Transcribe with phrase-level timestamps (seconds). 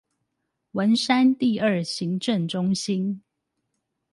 [0.71, 3.21] 文山第二行政中心